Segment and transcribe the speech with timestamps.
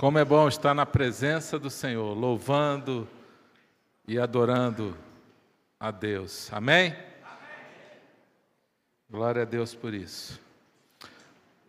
[0.00, 3.08] Como é bom estar na presença do Senhor, louvando
[4.06, 4.96] e adorando
[5.80, 6.52] a Deus.
[6.52, 6.96] Amém?
[9.10, 10.40] Glória a Deus por isso.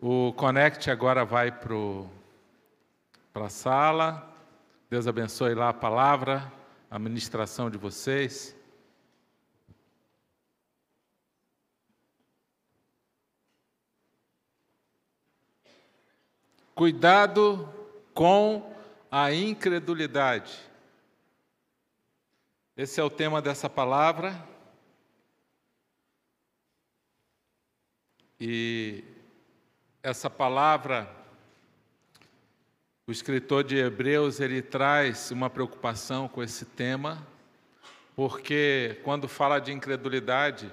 [0.00, 4.32] O Connect agora vai para a sala.
[4.88, 6.52] Deus abençoe lá a palavra,
[6.88, 8.56] a ministração de vocês.
[16.76, 17.79] Cuidado
[18.14, 18.74] com
[19.10, 20.58] a incredulidade.
[22.76, 24.48] Esse é o tema dessa palavra.
[28.38, 29.04] E
[30.02, 31.10] essa palavra,
[33.06, 37.26] o escritor de Hebreus, ele traz uma preocupação com esse tema,
[38.16, 40.72] porque quando fala de incredulidade,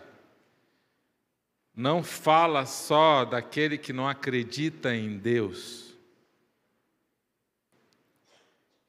[1.75, 5.86] não fala só daquele que não acredita em Deus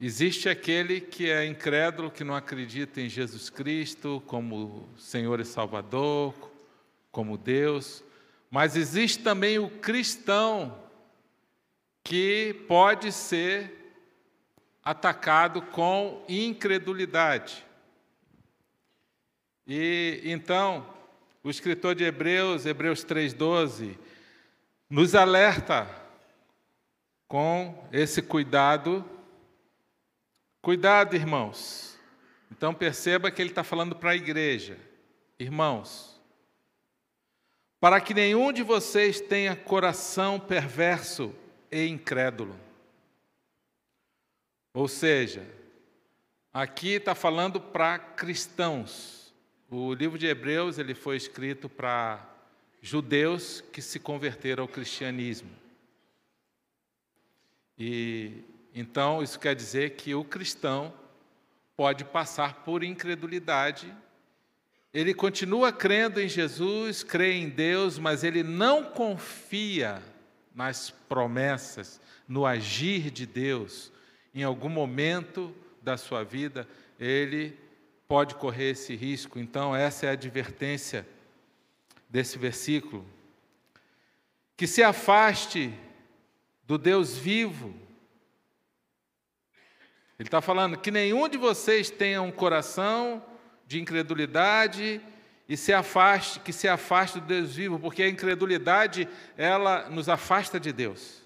[0.01, 6.33] Existe aquele que é incrédulo, que não acredita em Jesus Cristo como Senhor e Salvador,
[7.11, 8.05] como Deus,
[8.49, 10.79] mas existe também o cristão
[12.05, 13.93] que pode ser
[14.85, 17.67] atacado com incredulidade.
[19.67, 20.95] E então,
[21.43, 23.99] o escritor de Hebreus, Hebreus 3:12,
[24.89, 25.91] nos alerta
[27.27, 29.05] com esse cuidado
[30.61, 31.99] Cuidado, irmãos.
[32.51, 34.79] Então perceba que ele está falando para a igreja.
[35.39, 36.21] Irmãos,
[37.81, 41.33] para que nenhum de vocês tenha coração perverso
[41.71, 42.59] e incrédulo.
[44.75, 45.47] Ou seja,
[46.53, 49.33] aqui está falando para cristãos.
[49.71, 52.27] O livro de Hebreus ele foi escrito para
[52.81, 55.51] judeus que se converteram ao cristianismo.
[57.79, 58.43] E
[58.75, 60.93] então, isso quer dizer que o cristão
[61.77, 63.95] pode passar por incredulidade.
[64.93, 70.03] Ele continua crendo em Jesus, crê em Deus, mas ele não confia
[70.55, 73.93] nas promessas, no agir de Deus.
[74.35, 77.57] Em algum momento da sua vida, ele
[78.09, 79.39] pode correr esse risco.
[79.39, 81.07] Então, essa é a advertência
[82.09, 83.07] desse versículo.
[84.57, 85.73] Que se afaste
[86.67, 87.75] do Deus vivo,
[90.19, 93.23] ele está falando que nenhum de vocês tenha um coração
[93.67, 95.01] de incredulidade
[95.49, 100.59] e se afaste, que se afaste do Deus vivo, porque a incredulidade ela nos afasta
[100.59, 101.23] de Deus.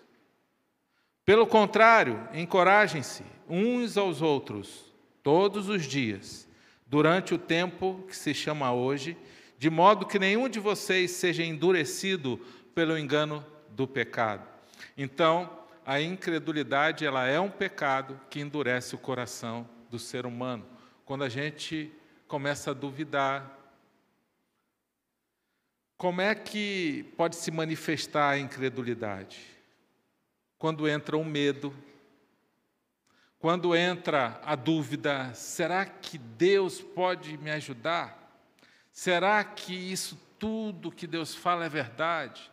[1.25, 4.93] Pelo contrário, encorajem-se uns aos outros
[5.23, 6.49] todos os dias,
[6.87, 9.17] durante o tempo que se chama hoje,
[9.57, 12.39] de modo que nenhum de vocês seja endurecido
[12.75, 14.47] pelo engano do pecado.
[14.99, 20.67] Então, a incredulidade ela é um pecado que endurece o coração do ser humano.
[21.05, 21.93] Quando a gente
[22.29, 23.59] começa a duvidar,
[25.97, 29.41] como é que pode se manifestar a incredulidade?
[30.59, 31.75] Quando entra o medo,
[33.39, 38.19] quando entra a dúvida: será que Deus pode me ajudar?
[38.93, 42.51] Será que isso tudo que Deus fala é verdade?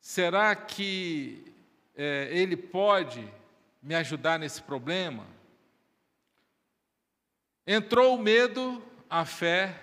[0.00, 1.50] Será que
[2.02, 3.28] é, ele pode
[3.82, 5.26] me ajudar nesse problema?
[7.66, 9.78] Entrou o medo, a fé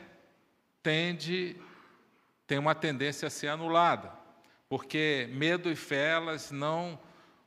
[0.82, 1.56] tende,
[2.48, 4.12] tem uma tendência a ser anulada,
[4.68, 7.00] porque medo e fé elas não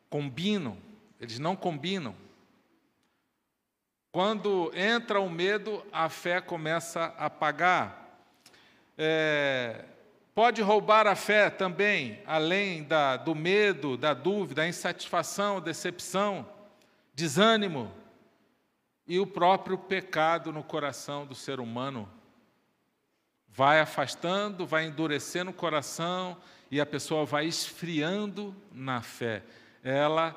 [0.09, 0.79] combinam,
[1.21, 2.15] eles não combinam.
[4.13, 8.09] Quando entra o medo, a fé começa a apagar.
[8.97, 9.85] É,
[10.35, 16.49] Pode roubar a fé também, além da, do medo, da dúvida, da insatisfação, decepção,
[17.13, 17.93] desânimo
[19.07, 22.09] e o próprio pecado no coração do ser humano.
[23.49, 26.37] Vai afastando, vai endurecendo o coração
[26.71, 29.43] e a pessoa vai esfriando na fé.
[29.83, 30.37] Ela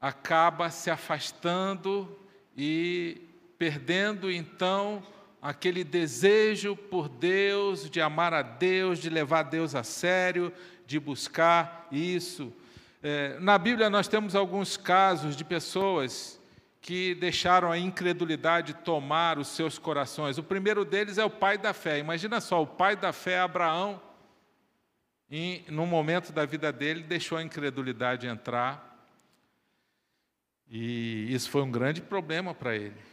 [0.00, 2.18] acaba se afastando
[2.56, 3.20] e
[3.58, 5.02] perdendo então
[5.40, 10.52] aquele desejo por Deus, de amar a Deus, de levar Deus a sério,
[10.86, 12.52] de buscar isso.
[13.02, 16.38] É, na Bíblia nós temos alguns casos de pessoas
[16.82, 20.38] que deixaram a incredulidade tomar os seus corações.
[20.38, 21.98] O primeiro deles é o pai da fé.
[21.98, 24.00] Imagina só, o pai da fé, Abraão,
[25.30, 28.88] em num momento da vida dele, deixou a incredulidade entrar.
[30.70, 33.09] E isso foi um grande problema para ele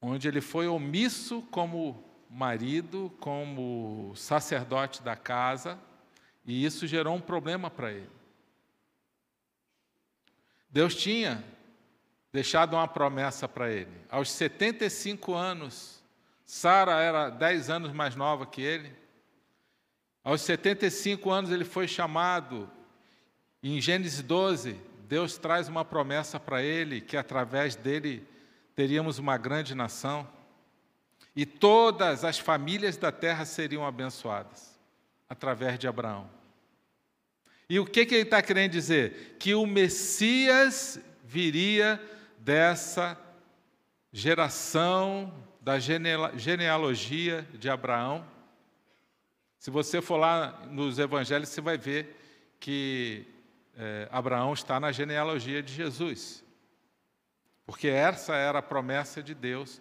[0.00, 5.78] onde ele foi omisso como marido, como sacerdote da casa,
[6.44, 8.10] e isso gerou um problema para ele.
[10.70, 11.42] Deus tinha
[12.32, 13.90] deixado uma promessa para ele.
[14.10, 16.02] Aos 75 anos,
[16.44, 18.92] Sara era 10 anos mais nova que ele.
[20.22, 22.70] Aos 75 anos ele foi chamado.
[23.62, 24.78] Em Gênesis 12,
[25.08, 28.26] Deus traz uma promessa para ele que através dele
[28.78, 30.24] teríamos uma grande nação
[31.34, 34.78] e todas as famílias da terra seriam abençoadas
[35.28, 36.30] através de Abraão.
[37.68, 39.34] E o que, que ele está querendo dizer?
[39.36, 42.00] Que o Messias viria
[42.38, 43.18] dessa
[44.12, 48.24] geração da genealogia de Abraão.
[49.58, 52.16] Se você for lá nos evangelhos, você vai ver
[52.60, 53.26] que
[53.76, 56.46] é, Abraão está na genealogia de Jesus.
[57.68, 59.78] Porque essa era a promessa de Deus,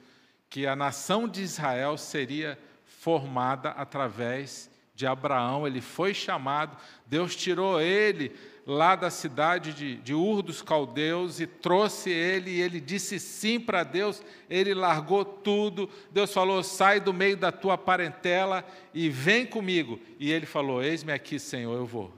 [0.50, 6.76] que a nação de Israel seria formada através de Abraão, ele foi chamado,
[7.06, 8.36] Deus tirou ele
[8.66, 13.58] lá da cidade de, de Ur dos Caldeus e trouxe ele, e ele disse sim
[13.58, 19.46] para Deus, ele largou tudo, Deus falou: sai do meio da tua parentela e vem
[19.46, 19.98] comigo.
[20.20, 22.14] E ele falou: Eis-me aqui, Senhor, eu vou.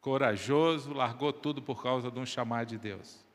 [0.00, 3.28] Corajoso, largou tudo por causa de um chamado de Deus.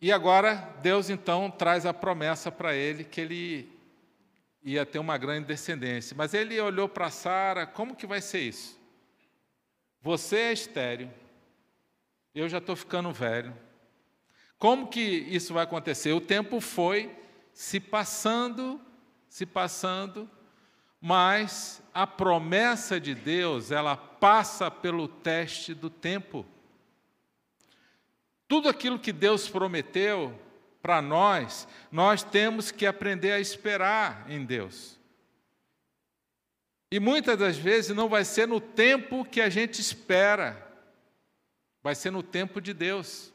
[0.00, 3.76] E agora, Deus então traz a promessa para ele que ele
[4.62, 6.14] ia ter uma grande descendência.
[6.16, 8.78] Mas ele olhou para Sara, como que vai ser isso?
[10.02, 11.10] Você é estéreo,
[12.34, 13.56] eu já estou ficando velho.
[14.58, 16.12] Como que isso vai acontecer?
[16.12, 17.14] O tempo foi
[17.52, 18.80] se passando,
[19.28, 20.30] se passando,
[21.00, 26.44] mas a promessa de Deus, ela passa pelo teste do tempo.
[28.48, 30.38] Tudo aquilo que Deus prometeu,
[30.86, 34.96] para nós, nós temos que aprender a esperar em Deus.
[36.92, 40.64] E muitas das vezes não vai ser no tempo que a gente espera,
[41.82, 43.32] vai ser no tempo de Deus.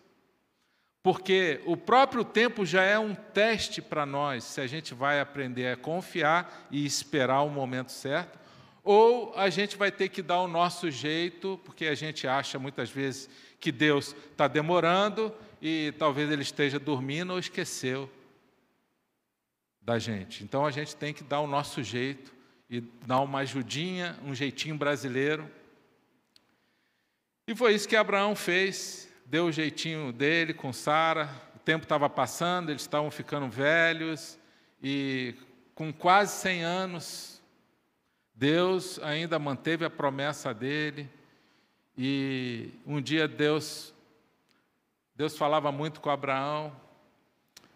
[1.04, 5.74] Porque o próprio tempo já é um teste para nós, se a gente vai aprender
[5.74, 8.40] a confiar e esperar o momento certo,
[8.82, 12.90] ou a gente vai ter que dar o nosso jeito, porque a gente acha muitas
[12.90, 13.30] vezes
[13.62, 18.10] que Deus está demorando e talvez ele esteja dormindo ou esqueceu
[19.80, 20.44] da gente.
[20.44, 22.34] Então a gente tem que dar o nosso jeito
[22.68, 25.50] e dar uma ajudinha, um jeitinho brasileiro.
[27.48, 31.30] E foi isso que Abraão fez, deu o jeitinho dele com Sara.
[31.56, 34.40] O tempo estava passando, eles estavam ficando velhos
[34.82, 35.36] e
[35.76, 37.42] com quase 100 anos,
[38.34, 41.08] Deus ainda manteve a promessa dele.
[42.04, 43.94] E um dia Deus
[45.16, 46.76] Deus falava muito com Abraão,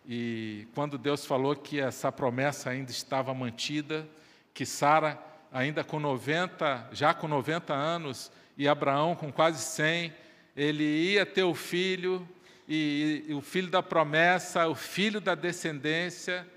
[0.04, 4.10] e quando Deus falou que essa promessa ainda estava mantida,
[4.52, 10.12] que Sara, ainda com 90, já com 90 anos, e Abraão com quase 100,
[10.58, 12.28] ele ia ter o filho,
[12.68, 16.48] e, e o filho da promessa, o filho da descendência,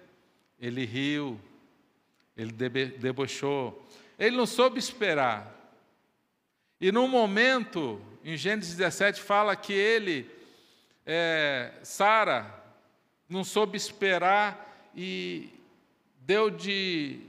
[0.59, 1.39] ele riu,
[2.35, 3.87] ele debochou,
[4.19, 5.58] ele não soube esperar.
[6.81, 10.31] E num momento, em Gênesis 17, fala que ele
[11.05, 12.55] é, Sara
[13.29, 15.53] não soube esperar e
[16.21, 17.21] deu de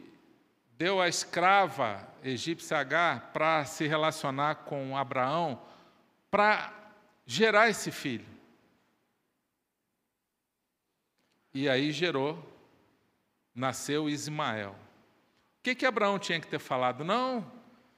[0.78, 5.62] deu a escrava egípcia Agar para se relacionar com Abraão
[6.30, 6.74] para
[7.26, 8.26] gerar esse filho.
[11.54, 12.42] E aí gerou,
[13.54, 14.72] nasceu Ismael.
[14.72, 17.04] O que, que Abraão tinha que ter falado?
[17.04, 17.46] Não,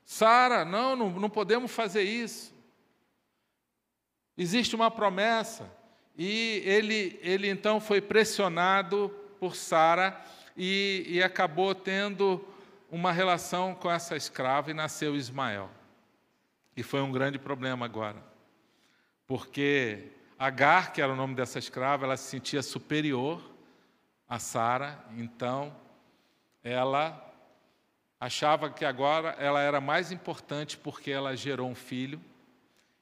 [0.06, 2.54] Sara, não, não, não podemos fazer isso.
[4.38, 5.72] Existe uma promessa.
[6.18, 10.20] E ele, ele então foi pressionado por Sara
[10.56, 12.46] e, e acabou tendo
[12.90, 15.70] uma relação com essa escrava e nasceu Ismael.
[16.76, 18.24] E foi um grande problema agora.
[19.26, 23.40] Porque Agar, que era o nome dessa escrava, ela se sentia superior
[24.28, 25.72] a Sara, então
[26.64, 27.31] ela
[28.22, 32.22] achava que agora ela era mais importante porque ela gerou um filho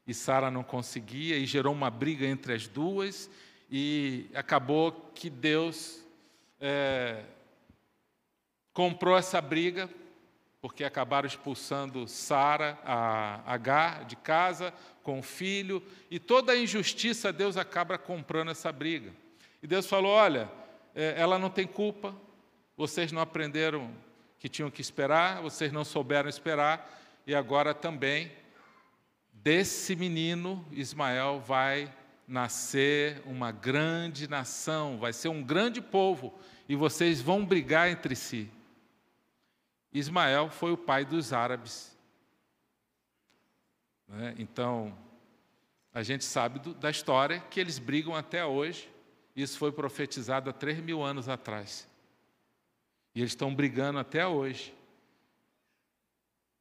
[0.07, 3.29] e Sara não conseguia, e gerou uma briga entre as duas,
[3.69, 6.03] e acabou que Deus
[6.59, 7.21] é,
[8.73, 9.87] comprou essa briga,
[10.59, 14.73] porque acabaram expulsando Sara, a Agar, de casa,
[15.03, 19.13] com o filho, e toda a injustiça Deus acaba comprando essa briga.
[19.61, 20.49] E Deus falou: olha,
[20.95, 22.15] é, ela não tem culpa,
[22.75, 23.93] vocês não aprenderam
[24.39, 28.31] que tinham que esperar, vocês não souberam esperar, e agora também
[29.33, 31.93] desse menino, Ismael, vai
[32.27, 36.33] nascer uma grande nação, vai ser um grande povo,
[36.67, 38.49] e vocês vão brigar entre si.
[39.91, 41.97] Ismael foi o pai dos árabes.
[44.07, 44.35] Né?
[44.37, 44.95] Então,
[45.93, 48.89] A gente sabe do, da história que eles brigam até hoje.
[49.35, 51.88] Isso foi profetizado há três mil anos atrás.
[53.19, 54.73] E eles estão brigando até hoje.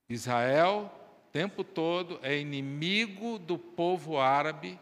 [0.08, 0.92] Israel,
[1.28, 4.76] o tempo todo, é inimigo do povo árabe.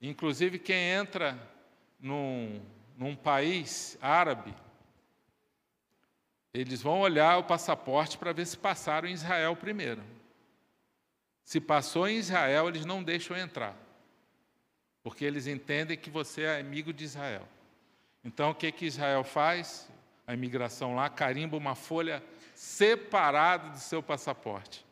[0.00, 1.38] Inclusive, quem entra
[2.00, 2.62] num,
[2.96, 4.54] num país árabe,
[6.54, 10.02] eles vão olhar o passaporte para ver se passaram em Israel primeiro.
[11.44, 13.76] Se passou em Israel, eles não deixam entrar,
[15.02, 17.46] porque eles entendem que você é amigo de Israel.
[18.24, 19.90] Então, o que, que Israel faz?
[20.30, 22.22] A imigração lá carimba uma folha
[22.54, 24.86] separada do seu passaporte,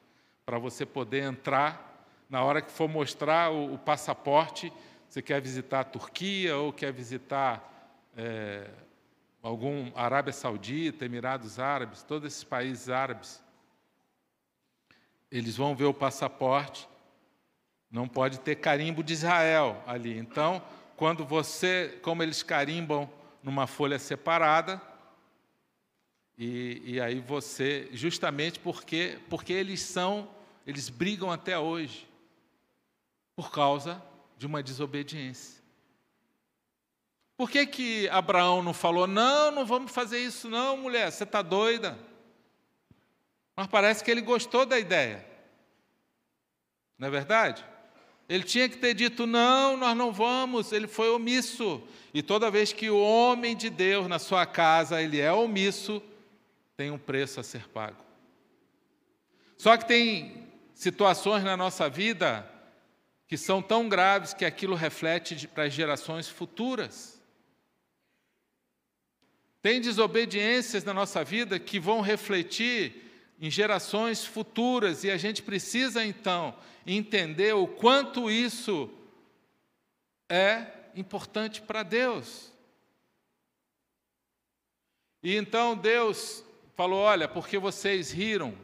[0.45, 2.05] para você poder entrar.
[2.29, 4.73] Na hora que for mostrar o, o passaporte,
[5.09, 8.69] você quer visitar a Turquia ou quer visitar é,
[9.41, 13.41] algum Arábia Saudita, Emirados Árabes, todos esses países árabes,
[15.31, 16.89] eles vão ver o passaporte,
[17.89, 20.19] não pode ter carimbo de Israel ali.
[20.19, 20.61] Então,
[20.97, 23.09] quando você, como eles carimbam
[23.41, 24.83] numa folha separada,
[26.39, 30.31] e, e aí você, justamente porque, porque eles são,
[30.65, 32.09] eles brigam até hoje,
[33.35, 34.01] por causa
[34.37, 35.61] de uma desobediência.
[37.37, 41.43] Por que, que Abraão não falou, não, não vamos fazer isso, não, mulher, você está
[41.43, 41.99] doida?
[43.57, 45.27] Mas parece que ele gostou da ideia.
[46.97, 47.65] Não é verdade?
[48.29, 51.83] Ele tinha que ter dito, não, nós não vamos, ele foi omisso.
[52.15, 56.03] E toda vez que o homem de Deus na sua casa ele é omisso,
[56.79, 58.01] tem um preço a ser pago.
[59.57, 62.49] Só que tem situações na nossa vida
[63.27, 67.21] que são tão graves que aquilo reflete para as gerações futuras.
[69.61, 76.05] Tem desobediências na nossa vida que vão refletir em gerações futuras e a gente precisa
[76.05, 76.57] então
[76.87, 78.89] entender o quanto isso
[80.29, 82.53] é importante para Deus.
[85.25, 86.45] E então Deus
[86.79, 88.57] falou: Olha, porque vocês riram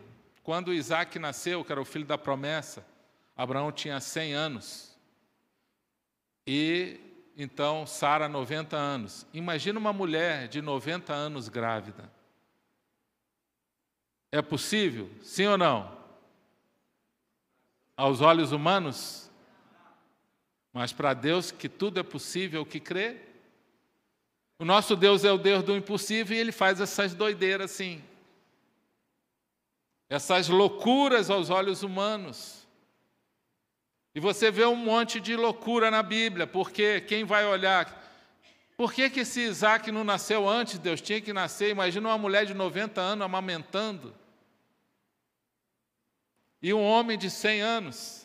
[0.44, 2.86] quando Isaac nasceu, que era o filho da promessa,
[3.36, 4.96] Abraão tinha 100 anos.
[6.46, 7.00] E
[7.36, 9.26] então Sara 90 anos.
[9.34, 12.08] Imagina uma mulher de 90 anos grávida.
[14.30, 15.10] É possível?
[15.20, 15.98] Sim ou não?
[17.96, 19.28] Aos olhos humanos?
[20.72, 23.33] Mas para Deus que tudo é possível, o que crê?
[24.64, 28.02] O nosso Deus é o Deus do impossível e ele faz essas doideiras assim.
[30.08, 32.66] Essas loucuras aos olhos humanos.
[34.14, 38.10] E você vê um monte de loucura na Bíblia, porque quem vai olhar.
[38.74, 40.78] Por que, que esse Isaac não nasceu antes?
[40.78, 41.68] Deus tinha que nascer.
[41.68, 44.14] Imagina uma mulher de 90 anos amamentando.
[46.62, 48.23] E um homem de 100 anos.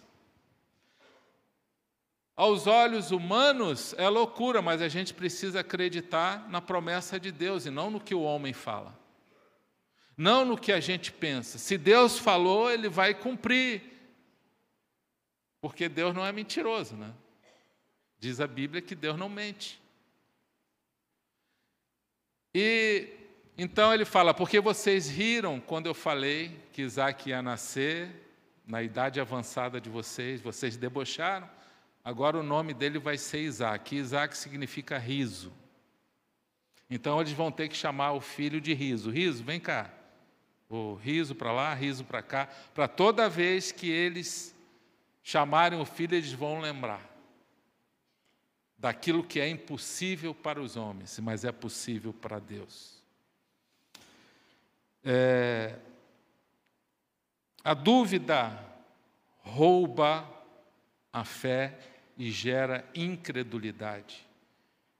[2.39, 7.69] Aos olhos humanos é loucura, mas a gente precisa acreditar na promessa de Deus e
[7.69, 8.97] não no que o homem fala.
[10.15, 11.57] Não no que a gente pensa.
[11.57, 13.83] Se Deus falou, ele vai cumprir.
[15.59, 17.13] Porque Deus não é mentiroso, né?
[18.17, 19.77] Diz a Bíblia que Deus não mente.
[22.55, 23.09] E
[23.57, 28.09] então ele fala: porque vocês riram quando eu falei que Isaac ia nascer,
[28.65, 31.58] na idade avançada de vocês, vocês debocharam,
[32.03, 33.95] agora o nome dele vai ser Isaac.
[33.95, 35.51] Isaac significa riso.
[36.89, 39.11] Então eles vão ter que chamar o filho de riso.
[39.11, 39.93] Riso, vem cá.
[40.69, 44.55] O riso para lá, riso para cá, para toda vez que eles
[45.23, 47.07] chamarem o filho, eles vão lembrar
[48.77, 53.03] daquilo que é impossível para os homens, mas é possível para Deus.
[55.03, 55.75] É,
[57.63, 58.57] a dúvida
[59.41, 60.27] rouba
[61.11, 61.77] a fé
[62.19, 64.27] e gera incredulidade.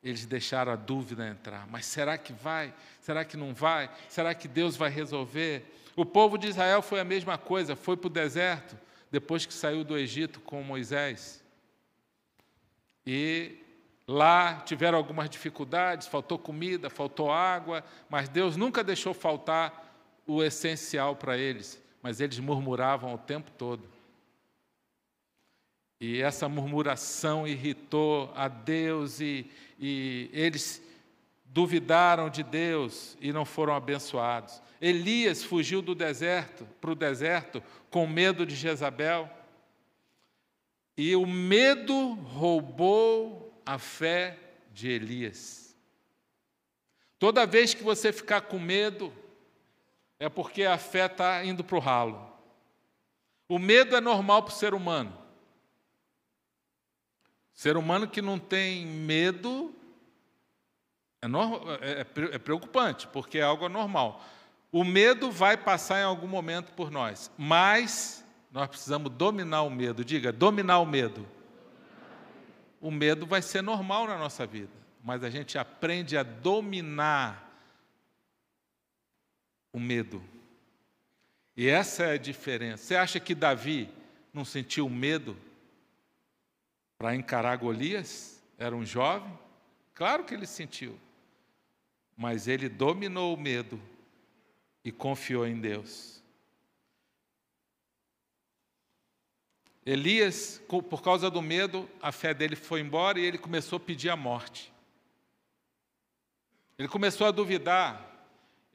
[0.02, 1.68] Eles deixaram a dúvida entrar.
[1.68, 2.74] Mas será que vai?
[3.02, 3.92] Será que não vai?
[4.08, 5.66] Será que Deus vai resolver?
[5.98, 8.78] O povo de Israel foi a mesma coisa, foi para o deserto,
[9.12, 11.44] depois que saiu do Egito com Moisés.
[13.06, 13.58] E
[14.08, 19.94] lá tiveram algumas dificuldades, faltou comida, faltou água, mas Deus nunca deixou faltar
[20.26, 23.99] o essencial para eles, mas eles murmuravam o tempo todo.
[26.00, 30.82] E essa murmuração irritou a Deus e, e eles
[31.46, 34.62] duvidaram de Deus e não foram abençoados.
[34.82, 39.30] Elias fugiu do deserto para o deserto com medo de Jezabel.
[40.98, 44.38] E o medo roubou a fé
[44.72, 45.76] de Elias.
[47.18, 49.14] Toda vez que você ficar com medo,
[50.18, 52.30] é porque a fé está indo para o ralo.
[53.50, 55.18] O medo é normal para o ser humano.
[57.60, 59.76] Ser humano que não tem medo
[61.22, 64.24] é, é, é, é preocupante, porque é algo anormal.
[64.72, 70.06] O medo vai passar em algum momento por nós, mas nós precisamos dominar o medo.
[70.06, 71.28] Diga, dominar o medo.
[72.80, 74.72] O medo vai ser normal na nossa vida,
[75.04, 77.62] mas a gente aprende a dominar
[79.74, 80.24] o medo.
[81.58, 82.86] E essa é a diferença.
[82.86, 83.90] Você acha que Davi
[84.34, 85.36] não sentiu medo
[87.00, 88.44] para encarar Golias?
[88.58, 89.32] Era um jovem?
[89.96, 91.00] Claro que ele sentiu.
[92.16, 93.82] Mas ele dominou o medo
[94.84, 96.22] e confiou em Deus.
[99.86, 104.10] Elias, por causa do medo, a fé dele foi embora e ele começou a pedir
[104.10, 104.72] a morte.
[106.78, 108.06] Ele começou a duvidar.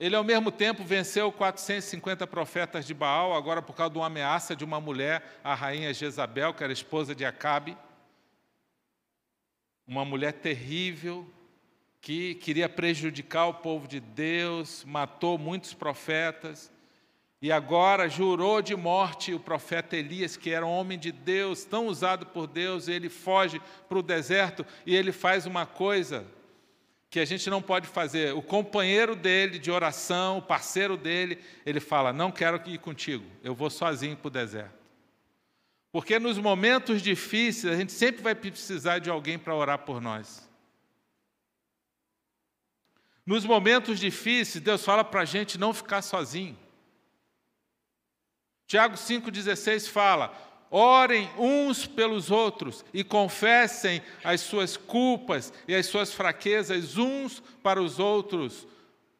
[0.00, 4.56] Ele, ao mesmo tempo, venceu 450 profetas de Baal, agora por causa de uma ameaça
[4.56, 7.76] de uma mulher, a rainha Jezabel, que era esposa de Acabe.
[9.86, 11.26] Uma mulher terrível,
[12.00, 16.70] que queria prejudicar o povo de Deus, matou muitos profetas.
[17.40, 21.86] E agora jurou de morte o profeta Elias, que era um homem de Deus, tão
[21.86, 26.26] usado por Deus, ele foge para o deserto e ele faz uma coisa
[27.10, 28.34] que a gente não pode fazer.
[28.34, 33.54] O companheiro dele de oração, o parceiro dele, ele fala: Não quero ir contigo, eu
[33.54, 34.83] vou sozinho para o deserto.
[35.94, 40.44] Porque nos momentos difíceis, a gente sempre vai precisar de alguém para orar por nós.
[43.24, 46.58] Nos momentos difíceis, Deus fala para a gente não ficar sozinho.
[48.66, 50.36] Tiago 5,16 fala:
[50.68, 57.80] orem uns pelos outros e confessem as suas culpas e as suas fraquezas uns para
[57.80, 58.66] os outros,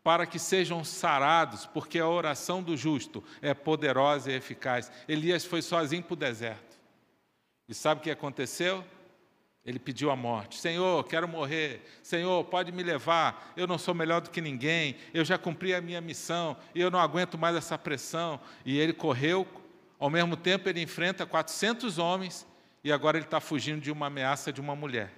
[0.03, 4.91] para que sejam sarados, porque a oração do justo é poderosa e eficaz.
[5.07, 6.64] Elias foi sozinho para o deserto.
[7.69, 8.85] E sabe o que aconteceu?
[9.65, 10.59] Ele pediu a morte.
[10.59, 11.83] Senhor, quero morrer.
[12.03, 13.53] Senhor, pode me levar.
[13.57, 14.97] Eu não sou melhor do que ninguém.
[15.15, 18.39] Eu já cumpri a minha missão e eu não aguento mais essa pressão.
[18.65, 19.47] E ele correu.
[19.99, 22.47] Ao mesmo tempo, ele enfrenta 400 homens
[22.83, 25.11] e agora ele está fugindo de uma ameaça de uma mulher.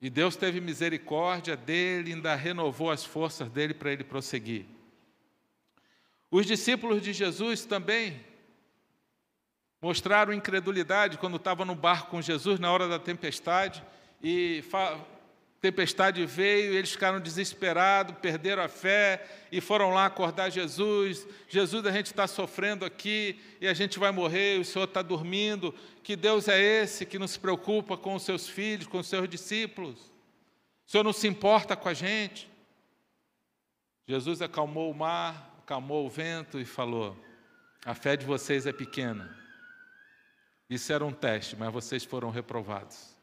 [0.00, 4.66] E Deus teve misericórdia dele, ainda renovou as forças dele para ele prosseguir.
[6.30, 8.28] Os discípulos de Jesus também
[9.80, 13.84] Mostraram incredulidade quando estava no barco com Jesus na hora da tempestade
[14.20, 14.64] e
[15.60, 21.24] tempestade veio, eles ficaram desesperados, perderam a fé e foram lá acordar Jesus.
[21.48, 25.72] Jesus, a gente está sofrendo aqui e a gente vai morrer, o Senhor está dormindo.
[26.02, 29.28] Que Deus é esse que não se preocupa com os seus filhos, com os seus
[29.28, 30.12] discípulos?
[30.88, 32.50] O Senhor não se importa com a gente?
[34.08, 37.14] Jesus acalmou o mar, acalmou o vento e falou:
[37.84, 39.36] A fé de vocês é pequena.
[40.70, 43.14] Isso era um teste, mas vocês foram reprovados.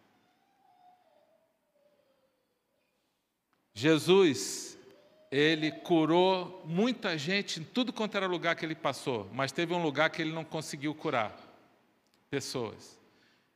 [3.74, 4.78] Jesus,
[5.32, 9.82] ele curou muita gente em tudo quanto era lugar que ele passou, mas teve um
[9.82, 11.36] lugar que ele não conseguiu curar
[12.30, 13.00] pessoas.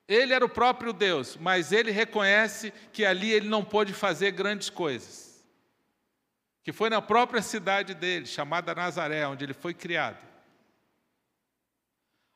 [0.08, 4.69] Ele era o próprio Deus, mas ele reconhece que ali ele não pôde fazer grandes
[4.69, 5.29] coisas.
[6.63, 10.17] Que foi na própria cidade dele, chamada Nazaré, onde ele foi criado.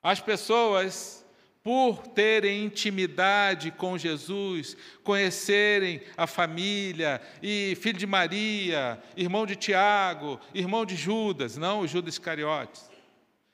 [0.02, 1.24] As pessoas
[1.64, 10.42] por terem intimidade com Jesus, conhecerem a família, e filho de Maria, irmão de Tiago,
[10.54, 12.92] irmão de Judas, não o Judas Iscariotes.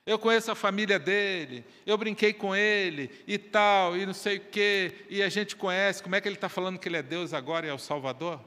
[0.08, 4.42] Eu conheço a família dele, eu brinquei com ele e tal, e não sei o
[4.42, 7.32] quê, e a gente conhece, como é que ele está falando que ele é Deus
[7.32, 8.42] agora e é o Salvador?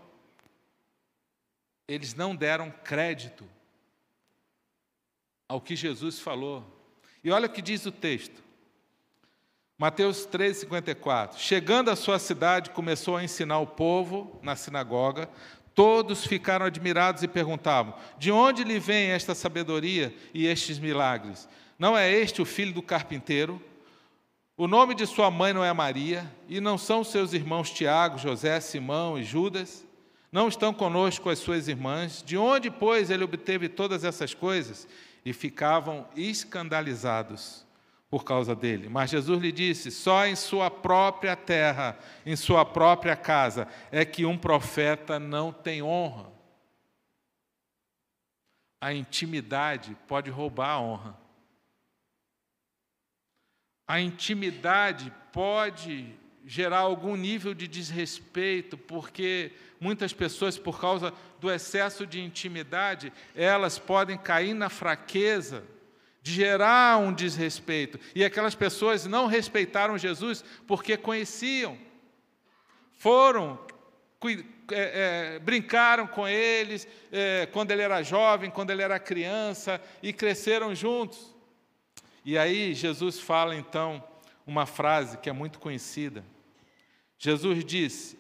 [1.87, 3.45] Eles não deram crédito
[5.49, 6.65] ao que Jesus falou.
[7.23, 8.43] E olha o que diz o texto.
[9.79, 11.37] Mateus 3,54.
[11.37, 15.29] Chegando à sua cidade, começou a ensinar o povo na sinagoga.
[15.75, 21.49] Todos ficaram admirados e perguntavam: De onde lhe vem esta sabedoria e estes milagres?
[21.79, 23.61] Não é este o filho do carpinteiro?
[24.57, 26.31] O nome de sua mãe não é Maria?
[26.49, 29.85] E não são seus irmãos Tiago, José, Simão e Judas?
[30.33, 32.23] Não estão conosco as suas irmãs?
[32.23, 34.89] De onde, pois, ele obteve todas essas coisas?
[35.23, 37.67] E ficavam escandalizados
[38.09, 38.89] por causa dele.
[38.89, 44.25] Mas Jesus lhe disse: só em sua própria terra, em sua própria casa, é que
[44.25, 46.33] um profeta não tem honra.
[48.81, 51.17] A intimidade pode roubar a honra.
[53.87, 62.07] A intimidade pode gerar algum nível de desrespeito, porque muitas pessoas, por causa do excesso
[62.07, 65.65] de intimidade, elas podem cair na fraqueza
[66.23, 67.99] de gerar um desrespeito.
[68.15, 71.77] E aquelas pessoas não respeitaram Jesus porque conheciam.
[72.93, 73.59] Foram,
[74.71, 80.13] é, é, brincaram com eles é, quando ele era jovem, quando ele era criança, e
[80.13, 81.35] cresceram juntos.
[82.25, 84.03] E aí Jesus fala então
[84.47, 86.25] uma frase que é muito conhecida.
[87.19, 88.19] Jesus disse: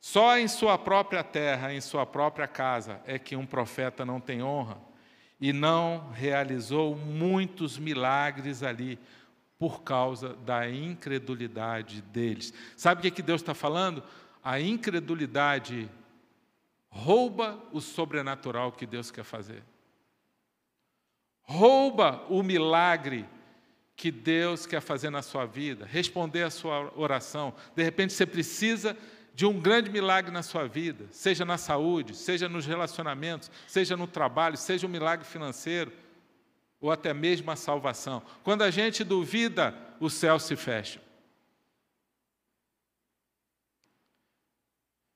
[0.00, 4.42] Só em sua própria terra, em sua própria casa, é que um profeta não tem
[4.42, 4.78] honra
[5.40, 8.98] e não realizou muitos milagres ali
[9.58, 12.52] por causa da incredulidade deles.
[12.76, 14.02] Sabe o que, que Deus está falando?
[14.42, 15.90] A incredulidade
[16.88, 19.62] rouba o sobrenatural que Deus quer fazer.
[21.42, 23.26] Rouba o milagre
[24.00, 27.54] que Deus quer fazer na sua vida, responder a sua oração.
[27.76, 28.96] De repente você precisa
[29.34, 34.06] de um grande milagre na sua vida, seja na saúde, seja nos relacionamentos, seja no
[34.06, 35.92] trabalho, seja um milagre financeiro,
[36.80, 38.22] ou até mesmo a salvação.
[38.42, 40.98] Quando a gente duvida, o céu se fecha.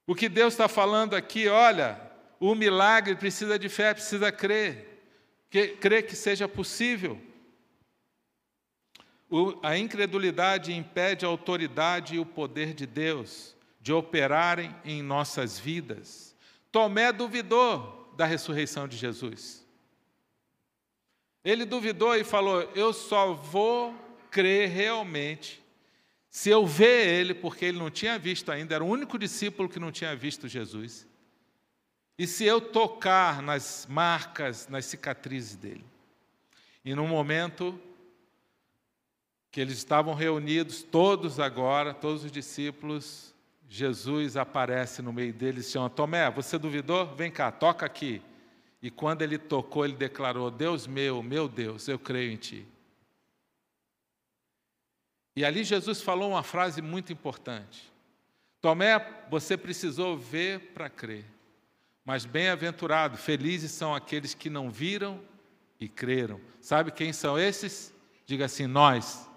[0.06, 1.98] O que Deus está falando aqui, olha,
[2.38, 5.02] o milagre precisa de fé, precisa crer,
[5.48, 7.18] que, crer que seja possível.
[9.62, 16.34] A incredulidade impede a autoridade e o poder de Deus de operarem em nossas vidas.
[16.70, 19.66] Tomé duvidou da ressurreição de Jesus.
[21.44, 23.94] Ele duvidou e falou: Eu só vou
[24.30, 25.64] crer realmente
[26.34, 29.78] se eu ver ele, porque ele não tinha visto ainda, era o único discípulo que
[29.78, 31.06] não tinha visto Jesus.
[32.18, 35.84] E se eu tocar nas marcas, nas cicatrizes dele.
[36.84, 37.80] E no momento
[39.54, 43.32] que eles estavam reunidos, todos agora, todos os discípulos,
[43.68, 47.06] Jesus aparece no meio deles e chama: Tomé, você duvidou?
[47.14, 48.20] Vem cá, toca aqui.
[48.82, 52.66] E quando ele tocou, ele declarou: Deus meu, meu Deus, eu creio em ti.
[55.36, 57.92] E ali Jesus falou uma frase muito importante.
[58.60, 58.98] Tomé,
[59.30, 61.26] você precisou ver para crer.
[62.04, 65.20] Mas bem-aventurado, felizes são aqueles que não viram
[65.78, 66.40] e creram.
[66.60, 67.94] Sabe quem são esses?
[68.26, 69.32] Diga assim: nós.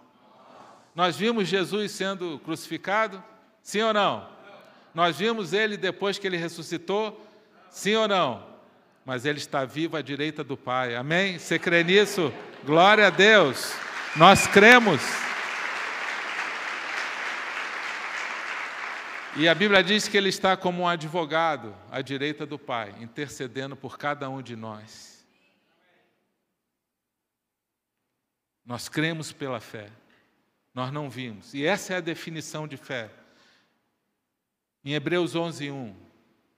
[0.98, 3.24] Nós vimos Jesus sendo crucificado?
[3.62, 4.28] Sim ou não?
[4.96, 7.24] Nós vimos ele depois que ele ressuscitou?
[7.70, 8.44] Sim ou não?
[9.06, 10.96] Mas ele está vivo à direita do Pai.
[10.96, 11.38] Amém?
[11.38, 12.34] Você crê nisso?
[12.66, 13.76] Glória a Deus.
[14.16, 15.00] Nós cremos.
[19.36, 23.76] E a Bíblia diz que ele está como um advogado à direita do Pai, intercedendo
[23.76, 25.24] por cada um de nós.
[28.66, 29.92] Nós cremos pela fé.
[30.78, 31.56] Nós não vimos.
[31.56, 33.10] E essa é a definição de fé.
[34.86, 35.96] Em Hebreus 11, 1,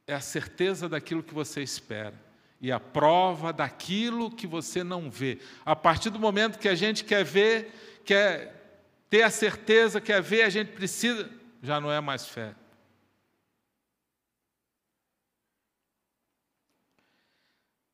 [0.05, 2.13] é a certeza daquilo que você espera
[2.59, 5.39] e a prova daquilo que você não vê.
[5.63, 10.41] A partir do momento que a gente quer ver, quer ter a certeza, quer ver,
[10.41, 11.29] a gente precisa,
[11.63, 12.53] já não é mais fé.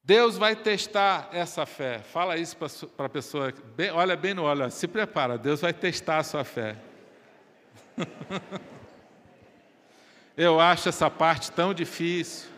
[0.06, 1.98] Deus vai testar essa fé.
[1.98, 2.56] Fala isso
[2.96, 3.52] para a pessoa.
[3.76, 4.70] Bem, olha bem no olho.
[4.70, 5.36] Se prepara.
[5.36, 6.78] Deus vai testar a sua fé.
[10.38, 12.50] Eu acho essa parte tão difícil.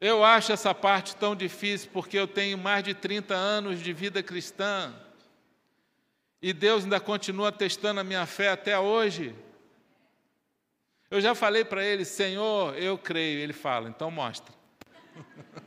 [0.00, 4.22] Eu acho essa parte tão difícil porque eu tenho mais de 30 anos de vida
[4.22, 4.94] cristã.
[6.40, 9.34] E Deus ainda continua testando a minha fé até hoje.
[11.10, 13.40] Eu já falei para ele, Senhor, eu creio.
[13.40, 14.54] Ele fala, então mostra.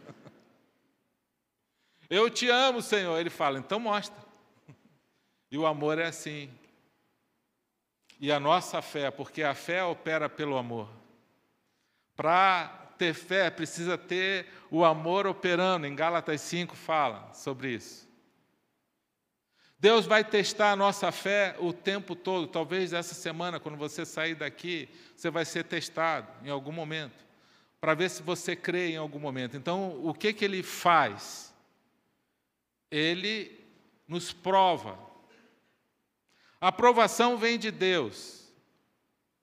[2.10, 3.20] eu te amo, Senhor.
[3.20, 4.24] Ele fala, então mostra.
[5.52, 6.50] E o amor é assim.
[8.20, 10.88] E a nossa fé, porque a fé opera pelo amor.
[12.16, 15.86] Para ter fé, precisa ter o amor operando.
[15.86, 18.08] Em Gálatas 5 fala sobre isso.
[19.84, 22.48] Deus vai testar a nossa fé o tempo todo.
[22.48, 27.26] Talvez essa semana, quando você sair daqui, você vai ser testado em algum momento,
[27.82, 29.58] para ver se você crê em algum momento.
[29.58, 31.54] Então, o que, que ele faz?
[32.90, 33.60] Ele
[34.08, 34.98] nos prova.
[36.62, 38.48] A aprovação vem de Deus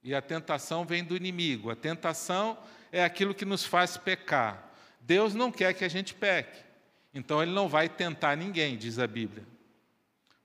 [0.03, 1.70] e a tentação vem do inimigo.
[1.70, 2.57] A tentação
[2.90, 4.72] é aquilo que nos faz pecar.
[5.03, 6.64] Deus não quer que a gente peque,
[7.12, 9.60] então ele não vai tentar ninguém, diz a Bíblia.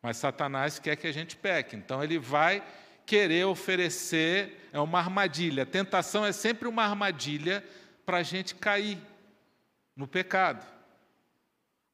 [0.06, 2.64] Mas Satanás quer que a gente peque, então ele vai
[3.08, 5.64] querer oferecer, é uma armadilha.
[5.64, 7.66] A tentação é sempre uma armadilha
[8.06, 9.00] para a gente cair
[9.96, 10.64] no pecado.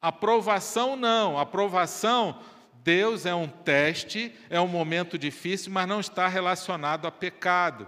[0.02, 2.38] Aprovação não, aprovação,
[2.84, 7.88] Deus é um teste, é um momento difícil, mas não está relacionado a pecado.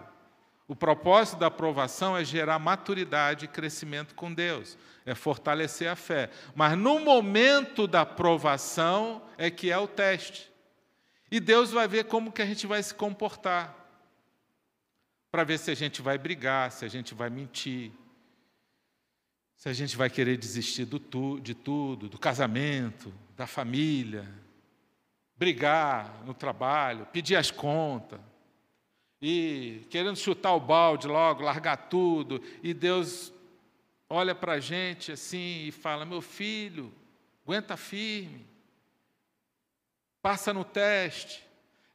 [0.67, 6.30] O propósito da aprovação é gerar maturidade e crescimento com Deus, é fortalecer a fé.
[6.56, 10.52] Mas no momento da aprovação é que é o teste.
[11.30, 13.76] E Deus vai ver como que a gente vai se comportar.
[15.32, 17.91] Para ver se a gente vai brigar, se a gente vai mentir,
[19.56, 24.30] se a gente vai querer desistir tu, de tudo, do casamento, da família,
[25.36, 28.19] brigar no trabalho, pedir as contas,
[29.25, 33.31] e querendo chutar o balde logo, largar tudo, e Deus
[34.09, 36.93] olha para a gente assim e fala: Meu filho,
[37.45, 38.45] aguenta firme,
[40.21, 41.41] passa no teste,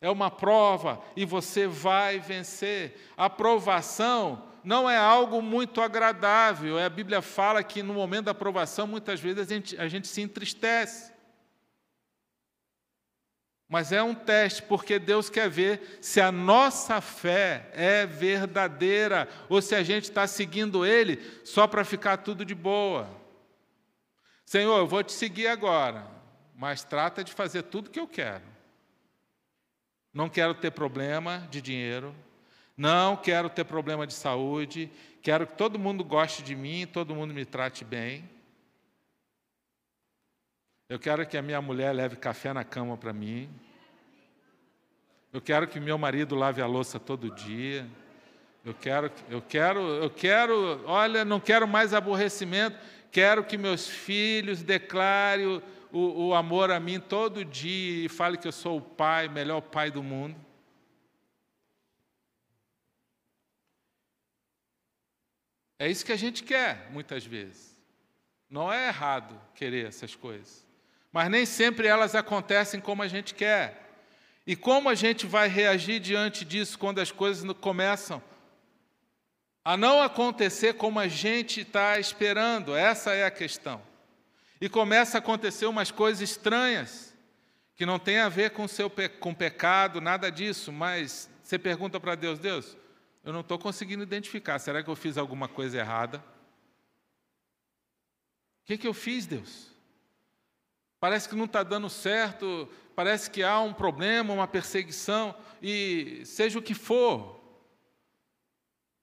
[0.00, 2.98] é uma prova e você vai vencer.
[3.14, 8.86] A aprovação não é algo muito agradável, a Bíblia fala que no momento da aprovação,
[8.86, 11.12] muitas vezes a gente, a gente se entristece.
[13.68, 19.60] Mas é um teste, porque Deus quer ver se a nossa fé é verdadeira ou
[19.60, 23.10] se a gente está seguindo Ele só para ficar tudo de boa.
[24.46, 26.06] Senhor, eu vou te seguir agora,
[26.56, 28.44] mas trata de fazer tudo que eu quero.
[30.14, 32.14] Não quero ter problema de dinheiro,
[32.74, 37.34] não quero ter problema de saúde, quero que todo mundo goste de mim, todo mundo
[37.34, 38.37] me trate bem.
[40.88, 43.50] Eu quero que a minha mulher leve café na cama para mim.
[45.30, 47.86] Eu quero que meu marido lave a louça todo dia.
[48.64, 52.78] Eu quero, eu quero, eu quero, olha, não quero mais aborrecimento.
[53.12, 58.48] Quero que meus filhos declarem o, o, amor a mim todo dia e fale que
[58.48, 60.38] eu sou o pai, melhor pai do mundo.
[65.78, 67.76] É isso que a gente quer, muitas vezes.
[68.48, 70.67] Não é errado querer essas coisas.
[71.12, 73.88] Mas nem sempre elas acontecem como a gente quer.
[74.46, 78.22] E como a gente vai reagir diante disso quando as coisas começam
[79.64, 82.74] a não acontecer como a gente está esperando?
[82.74, 83.82] Essa é a questão.
[84.58, 87.14] E começa a acontecer umas coisas estranhas,
[87.76, 88.90] que não tem a ver com, seu,
[89.20, 92.76] com pecado, nada disso, mas você pergunta para Deus: Deus,
[93.22, 96.24] eu não estou conseguindo identificar, será que eu fiz alguma coisa errada?
[98.62, 99.67] O que, que eu fiz, Deus?
[101.00, 106.58] Parece que não está dando certo, parece que há um problema, uma perseguição, e seja
[106.58, 107.38] o que for.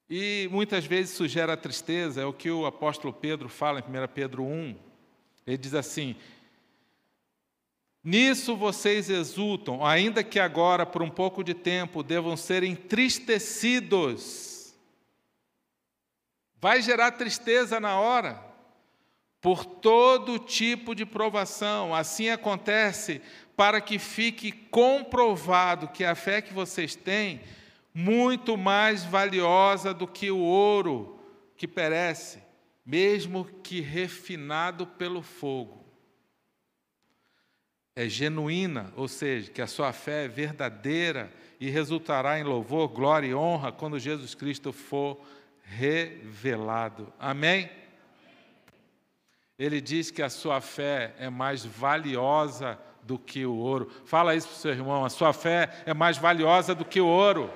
[0.10, 4.08] E muitas vezes isso gera tristeza, é o que o apóstolo Pedro fala em 1
[4.14, 4.76] Pedro 1.
[5.48, 6.18] Ele diz assim:
[8.04, 14.76] Nisso vocês exultam, ainda que agora, por um pouco de tempo, devam ser entristecidos.
[16.60, 18.55] Vai gerar tristeza na hora
[19.46, 21.94] por todo tipo de provação.
[21.94, 23.22] Assim acontece
[23.56, 27.42] para que fique comprovado que a fé que vocês têm
[27.94, 31.20] muito mais valiosa do que o ouro
[31.56, 32.40] que perece,
[32.84, 35.86] mesmo que refinado pelo fogo.
[37.96, 43.28] É genuína, ou seja, que a sua fé é verdadeira e resultará em louvor, glória
[43.28, 45.22] e honra quando Jesus Cristo for
[45.62, 47.14] revelado.
[47.20, 47.85] Amém?
[49.58, 53.90] Ele diz que a sua fé é mais valiosa do que o ouro.
[54.06, 57.08] Fala isso para o seu irmão: a sua fé é mais valiosa do que o
[57.08, 57.50] ouro.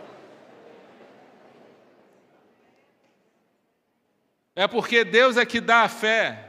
[4.56, 6.46] É porque Deus é que dá a fé.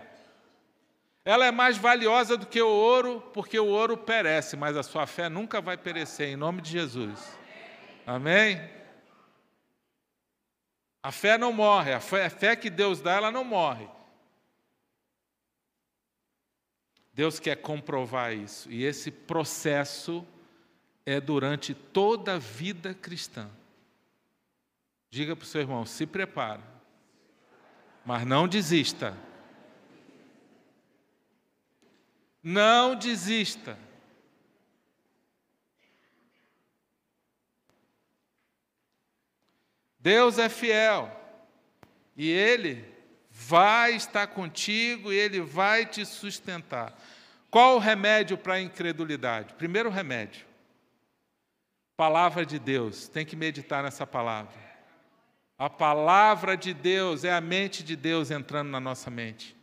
[1.25, 5.07] Ela é mais valiosa do que o ouro, porque o ouro perece, mas a sua
[5.07, 7.39] fé nunca vai perecer, em nome de Jesus.
[8.07, 8.61] Amém?
[11.03, 13.89] A fé não morre, a fé, fé que Deus dá, ela não morre.
[17.13, 18.71] Deus quer comprovar isso.
[18.71, 20.27] E esse processo
[21.05, 23.51] é durante toda a vida cristã.
[25.11, 26.63] Diga para o seu irmão: se prepara,
[28.05, 29.17] mas não desista.
[32.43, 33.77] Não desista.
[39.99, 41.15] Deus é fiel
[42.17, 42.90] e Ele
[43.47, 46.95] vai estar contigo e Ele vai te sustentar.
[47.51, 49.55] Qual o remédio para a incredulidade?
[49.55, 50.47] Primeiro remédio,
[51.97, 54.61] palavra de Deus, tem que meditar nessa palavra.
[55.59, 59.57] A palavra de Deus é a mente de Deus entrando na nossa mente.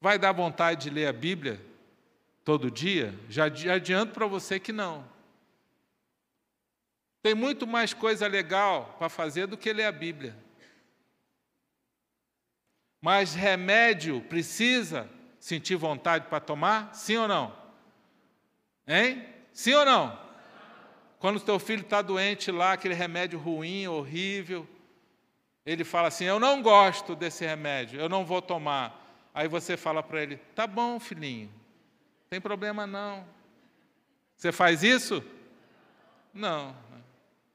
[0.00, 1.60] Vai dar vontade de ler a Bíblia
[2.44, 3.18] todo dia?
[3.28, 5.13] Já adianto para você que não.
[7.24, 10.36] Tem muito mais coisa legal para fazer do que ler a Bíblia.
[13.00, 15.08] Mas remédio precisa
[15.40, 16.94] sentir vontade para tomar?
[16.94, 17.56] Sim ou não?
[18.86, 19.24] Hein?
[19.54, 20.20] Sim ou não?
[21.18, 24.68] Quando o teu filho está doente lá, aquele remédio ruim, horrível,
[25.64, 29.02] ele fala assim: Eu não gosto desse remédio, eu não vou tomar.
[29.32, 31.50] Aí você fala para ele: Tá bom, filhinho,
[32.28, 33.26] tem problema não.
[34.36, 35.24] Você faz isso?
[36.34, 36.84] Não.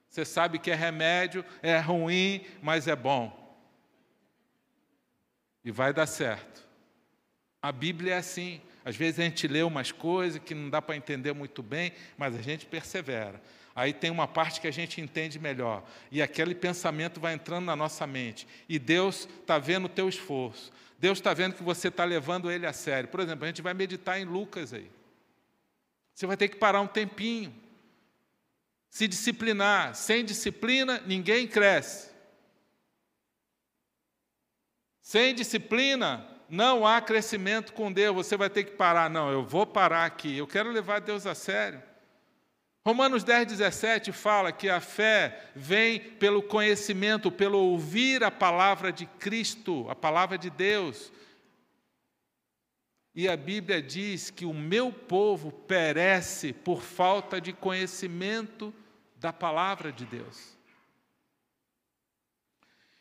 [0.10, 3.38] Você sabe que é remédio, é ruim, mas é bom.
[5.64, 6.68] E vai dar certo.
[7.62, 8.62] A Bíblia é assim.
[8.84, 12.36] Às vezes a gente lê umas coisas que não dá para entender muito bem, mas
[12.36, 13.40] a gente persevera.
[13.76, 15.84] Aí tem uma parte que a gente entende melhor.
[16.12, 18.48] E aquele pensamento vai entrando na nossa mente.
[18.68, 20.72] E Deus está vendo o teu esforço.
[20.98, 23.10] Deus está vendo que você está levando ele a sério.
[23.10, 24.90] Por exemplo, a gente vai meditar em Lucas aí.
[26.14, 27.54] Você vai ter que parar um tempinho.
[28.90, 29.96] Se disciplinar.
[29.96, 32.10] Sem disciplina, ninguém cresce.
[35.02, 38.16] Sem disciplina, não há crescimento com Deus.
[38.16, 39.10] Você vai ter que parar.
[39.10, 40.38] Não, eu vou parar aqui.
[40.38, 41.82] Eu quero levar Deus a sério.
[42.86, 49.06] Romanos 10, 17 fala que a fé vem pelo conhecimento, pelo ouvir a palavra de
[49.06, 51.12] Cristo, a palavra de Deus.
[53.20, 58.74] E a Bíblia diz que o meu povo perece por falta de conhecimento
[59.18, 60.58] da palavra de Deus.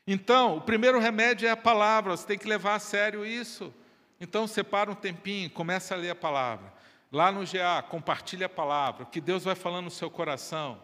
[0.04, 3.72] Então, o primeiro remédio é a palavra, você tem que levar a sério isso.
[4.20, 6.74] Então, separa um tempinho, começa a ler a palavra.
[7.12, 10.82] Lá no GA, compartilhe a palavra, que Deus vai falando no seu coração.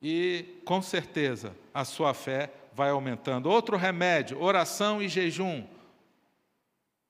[0.00, 3.50] E, com certeza, a sua fé vai aumentando.
[3.50, 5.62] Outro remédio, oração e jejum.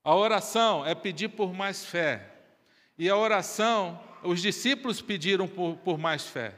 [0.03, 2.31] A oração é pedir por mais fé.
[2.99, 6.55] E a oração, os discípulos pediram por, por mais fé.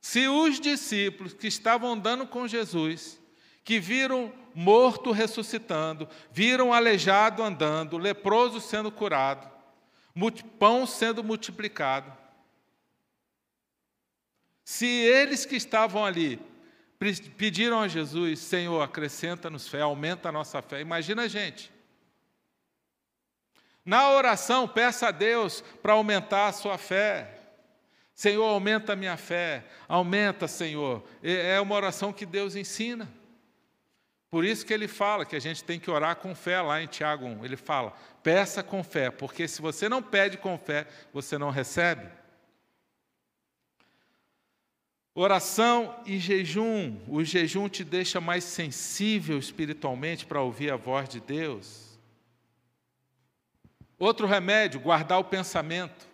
[0.00, 3.20] Se os discípulos que estavam andando com Jesus
[3.66, 9.50] que viram morto ressuscitando, viram aleijado andando, leproso sendo curado,
[10.56, 12.16] pão sendo multiplicado.
[14.64, 16.40] Se eles que estavam ali
[17.36, 21.75] pediram a Jesus, Senhor, acrescenta-nos fé, aumenta a nossa fé, imagina a gente.
[23.86, 27.38] Na oração, peça a Deus para aumentar a sua fé.
[28.12, 31.04] Senhor, aumenta a minha fé, aumenta, Senhor.
[31.22, 33.08] É uma oração que Deus ensina.
[34.28, 36.88] Por isso que ele fala que a gente tem que orar com fé lá em
[36.88, 37.44] Tiago 1.
[37.44, 37.94] Ele fala:
[38.24, 42.08] peça com fé, porque se você não pede com fé, você não recebe.
[45.14, 47.00] Oração e jejum.
[47.06, 51.85] O jejum te deixa mais sensível espiritualmente para ouvir a voz de Deus.
[53.98, 56.06] Outro remédio, guardar o pensamento.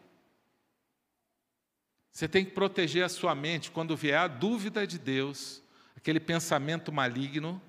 [2.10, 5.62] Você tem que proteger a sua mente quando vier a dúvida de Deus,
[5.96, 7.60] aquele pensamento maligno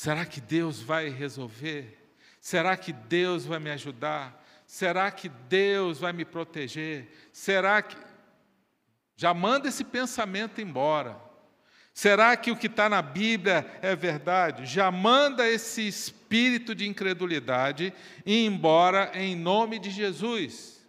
[0.00, 2.14] Será que Deus vai resolver?
[2.40, 4.42] Será que Deus vai me ajudar?
[4.66, 7.28] Será que Deus vai me proteger?
[7.34, 7.94] Será que.
[9.14, 11.20] Já manda esse pensamento embora.
[12.00, 14.64] Será que o que está na Bíblia é verdade?
[14.64, 17.92] Já manda esse espírito de incredulidade
[18.24, 20.82] embora em nome de Jesus.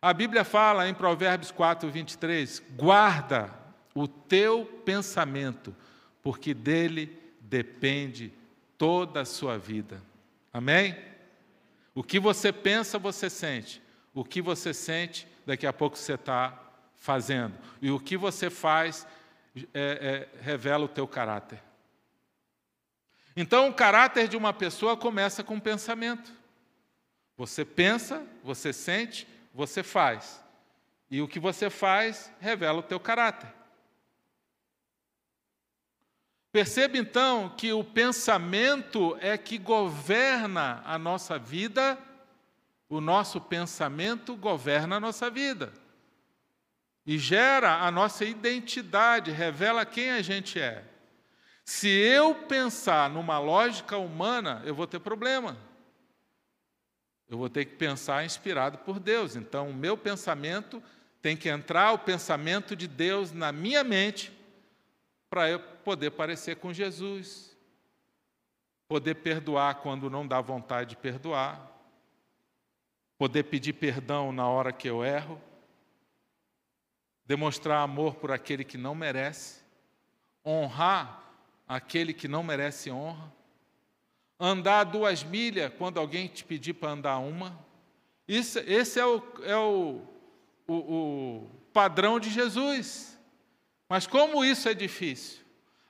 [0.00, 3.52] A Bíblia fala em Provérbios 4, 23: guarda
[3.92, 5.74] o teu pensamento,
[6.22, 8.32] porque dele depende
[8.78, 10.00] toda a sua vida.
[10.52, 10.96] Amém?
[11.92, 13.82] O que você pensa, você sente.
[14.14, 16.56] O que você sente, daqui a pouco você está
[16.94, 17.54] fazendo.
[17.82, 19.04] E o que você faz
[19.72, 21.62] é, é, revela o teu caráter.
[23.36, 26.32] Então, o caráter de uma pessoa começa com o pensamento.
[27.36, 30.44] Você pensa, você sente, você faz.
[31.10, 33.48] E o que você faz revela o teu caráter.
[36.50, 41.98] Perceba então que o pensamento é que governa a nossa vida,
[42.88, 45.72] o nosso pensamento governa a nossa vida.
[47.08, 50.84] E gera a nossa identidade, revela quem a gente é.
[51.64, 55.56] Se eu pensar numa lógica humana, eu vou ter problema.
[57.26, 59.36] Eu vou ter que pensar inspirado por Deus.
[59.36, 60.82] Então, o meu pensamento
[61.22, 64.30] tem que entrar o pensamento de Deus na minha mente
[65.30, 67.56] para eu poder parecer com Jesus,
[68.86, 71.72] poder perdoar quando não dá vontade de perdoar,
[73.16, 75.40] poder pedir perdão na hora que eu erro,
[77.28, 79.60] demonstrar amor por aquele que não merece,
[80.44, 81.30] honrar
[81.68, 83.30] aquele que não merece honra,
[84.40, 87.58] andar duas milhas quando alguém te pedir para andar uma.
[88.26, 90.00] Isso, esse é, o, é o,
[90.66, 93.18] o, o padrão de Jesus.
[93.90, 95.40] Mas como isso é difícil?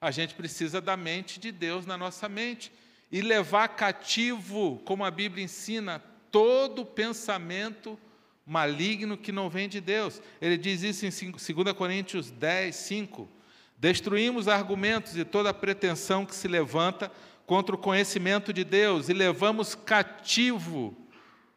[0.01, 2.73] A gente precisa da mente de Deus na nossa mente
[3.13, 7.97] e levar cativo, como a Bíblia ensina, todo pensamento
[8.49, 10.23] maligno que não vem de Deus.
[10.41, 13.29] Ele diz isso em 2 Coríntios 10, 5.
[13.77, 17.13] Destruímos argumentos e toda pretensão que se levanta
[17.47, 20.97] contra o conhecimento de Deus e levamos cativo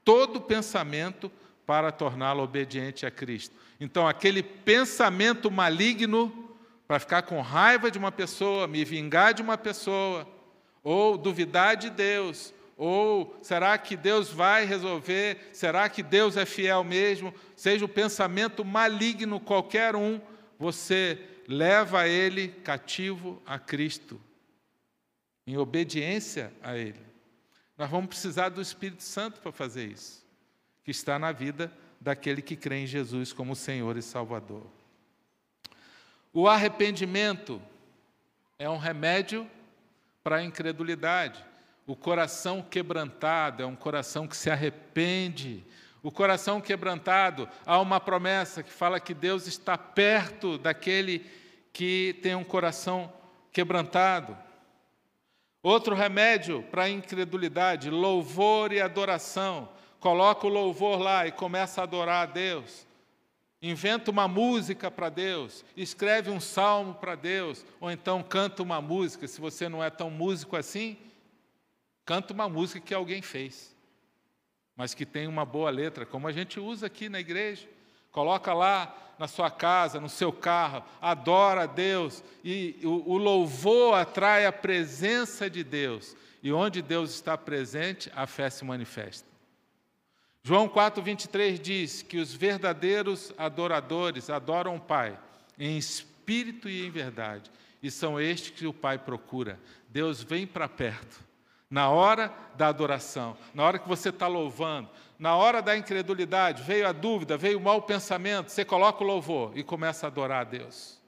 [0.04, 1.32] todo pensamento
[1.66, 3.56] para torná-lo obediente a Cristo.
[3.80, 6.52] Então, aquele pensamento maligno
[6.88, 10.28] para ficar com raiva de uma pessoa, me vingar de uma pessoa,
[10.84, 12.54] ou duvidar de Deus,
[12.84, 15.52] ou será que Deus vai resolver?
[15.54, 17.32] Será que Deus é fiel mesmo?
[17.56, 20.20] Seja o pensamento maligno qualquer um,
[20.58, 24.20] você leva ele cativo a Cristo,
[25.46, 27.06] em obediência a Ele.
[27.78, 30.26] Nós vamos precisar do Espírito Santo para fazer isso,
[30.84, 34.66] que está na vida daquele que crê em Jesus como Senhor e Salvador.
[36.34, 37.62] O arrependimento
[38.58, 39.48] é um remédio
[40.24, 41.51] para a incredulidade.
[41.86, 45.66] O coração quebrantado é um coração que se arrepende.
[46.04, 51.26] O coração quebrantado, há uma promessa que fala que Deus está perto daquele
[51.74, 53.12] que tem um coração
[53.52, 54.38] quebrantado.
[55.64, 59.70] Outro remédio para a incredulidade, louvor e adoração.
[60.00, 62.88] Coloca o louvor lá e começa a adorar a Deus.
[63.62, 69.28] Inventa uma música para Deus, escreve um salmo para Deus, ou então canta uma música.
[69.28, 70.98] Se você não é tão músico assim,
[72.06, 73.76] Canta uma música que alguém fez,
[74.76, 77.68] mas que tem uma boa letra, como a gente usa aqui na igreja.
[78.12, 83.94] Coloca lá na sua casa, no seu carro, adora a Deus, e o, o louvor
[83.94, 86.16] atrai a presença de Deus.
[86.42, 89.30] E onde Deus está presente, a fé se manifesta.
[90.44, 95.18] João 4,23 diz que os verdadeiros adoradores adoram o Pai
[95.58, 97.52] em espírito e em verdade,
[97.84, 99.60] e são estes que o Pai procura.
[99.88, 101.31] Deus vem para perto
[101.72, 106.86] na hora da adoração, na hora que você está louvando, na hora da incredulidade, veio
[106.86, 110.44] a dúvida, veio o mau pensamento, você coloca o louvor e começa a adorar a
[110.44, 111.02] Deus.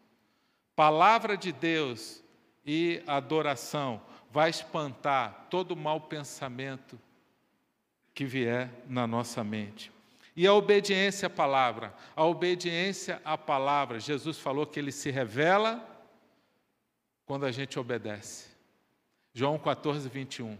[0.73, 2.23] Palavra de Deus
[2.65, 4.01] e adoração
[4.31, 6.97] vai espantar todo mau pensamento
[8.13, 9.91] que vier na nossa mente.
[10.35, 15.85] E a obediência à palavra, a obediência à palavra, Jesus falou que ele se revela
[17.25, 18.52] quando a gente obedece.
[19.33, 20.57] João 14, 21.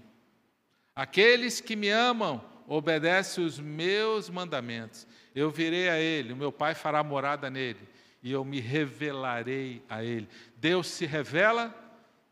[0.95, 5.05] Aqueles que me amam obedecem os meus mandamentos.
[5.35, 7.87] Eu virei a ele, o meu Pai fará morada nele,
[8.21, 10.27] e eu me revelarei a ele.
[10.57, 11.73] Deus se revela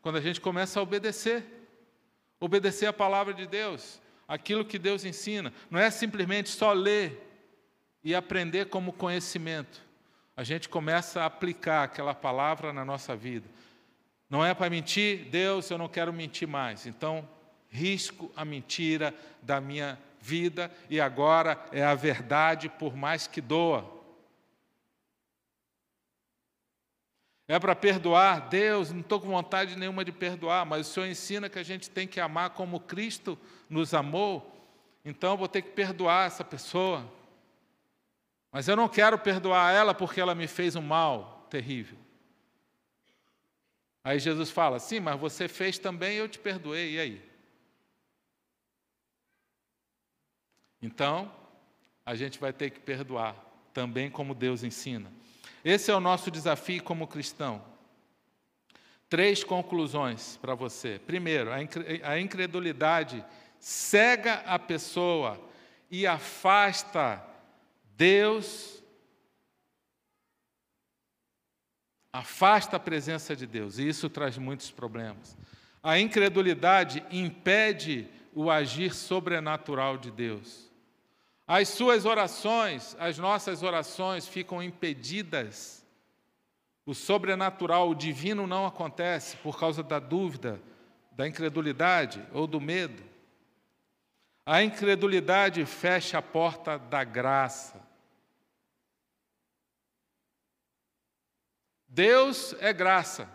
[0.00, 1.44] quando a gente começa a obedecer.
[2.40, 5.52] Obedecer a palavra de Deus, aquilo que Deus ensina.
[5.70, 7.28] Não é simplesmente só ler
[8.02, 9.80] e aprender como conhecimento.
[10.36, 13.48] A gente começa a aplicar aquela palavra na nossa vida.
[14.32, 16.86] Não é para mentir, Deus, eu não quero mentir mais.
[16.86, 17.28] Então,
[17.68, 23.86] risco a mentira da minha vida e agora é a verdade, por mais que doa.
[27.46, 31.50] É para perdoar, Deus, não estou com vontade nenhuma de perdoar, mas o Senhor ensina
[31.50, 34.66] que a gente tem que amar como Cristo nos amou,
[35.04, 37.06] então vou ter que perdoar essa pessoa.
[38.50, 41.98] Mas eu não quero perdoar ela porque ela me fez um mal terrível.
[44.04, 47.32] Aí Jesus fala: sim, mas você fez também, eu te perdoei, e aí?
[50.80, 51.32] Então,
[52.04, 53.36] a gente vai ter que perdoar,
[53.72, 55.12] também como Deus ensina.
[55.64, 57.64] Esse é o nosso desafio como cristão.
[59.08, 60.98] Três conclusões para você.
[61.06, 61.50] Primeiro,
[62.02, 63.24] a incredulidade
[63.60, 65.40] cega a pessoa
[65.88, 67.24] e afasta
[67.96, 68.81] Deus
[72.12, 75.36] afasta a presença de Deus, e isso traz muitos problemas.
[75.82, 80.70] A incredulidade impede o agir sobrenatural de Deus.
[81.46, 85.84] As suas orações, as nossas orações ficam impedidas.
[86.86, 90.60] O sobrenatural, o divino não acontece por causa da dúvida,
[91.12, 93.02] da incredulidade ou do medo.
[94.46, 97.81] A incredulidade fecha a porta da graça.
[101.92, 103.28] Deus é graça.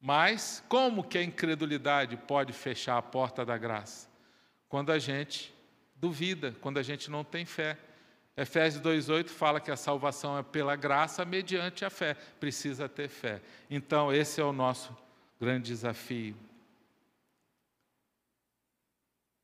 [0.00, 4.08] Mas como que a incredulidade pode fechar a porta da graça?
[4.66, 5.54] Quando a gente
[5.94, 7.78] duvida, quando a gente não tem fé.
[8.34, 12.14] Efésios 2:8 fala que a salvação é pela graça mediante a fé.
[12.14, 13.42] Precisa ter fé.
[13.68, 14.96] Então, esse é o nosso
[15.38, 16.34] grande desafio.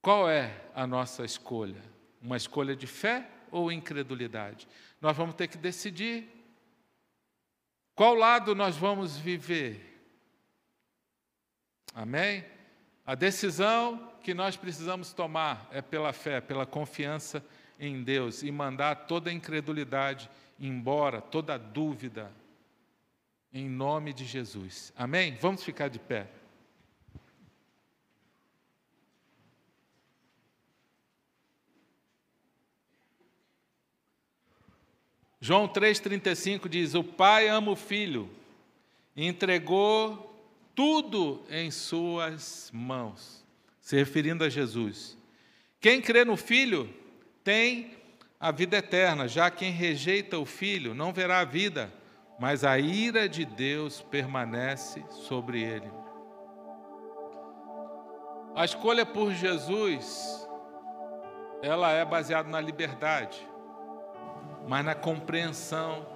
[0.01, 1.83] Qual é a nossa escolha?
[2.21, 4.67] Uma escolha de fé ou incredulidade?
[5.03, 6.42] Nós vamos ter que decidir
[7.95, 9.89] qual lado nós vamos viver?
[11.95, 12.45] Amém?
[13.05, 17.45] A decisão que nós precisamos tomar é pela fé, pela confiança
[17.79, 22.33] em Deus e mandar toda a incredulidade embora, toda a dúvida,
[23.53, 24.93] em nome de Jesus.
[24.97, 25.37] Amém?
[25.41, 26.29] Vamos ficar de pé.
[35.45, 38.31] João 3,35 diz: O Pai ama o Filho
[39.17, 40.33] entregou
[40.73, 43.45] tudo em Suas mãos,
[43.81, 45.19] se referindo a Jesus.
[45.81, 46.89] Quem crê no Filho
[47.43, 47.91] tem
[48.39, 51.93] a vida eterna, já quem rejeita o Filho não verá a vida,
[52.39, 55.91] mas a ira de Deus permanece sobre ele.
[58.55, 60.49] A escolha por Jesus,
[61.61, 63.51] ela é baseada na liberdade
[64.67, 66.07] mas na compreensão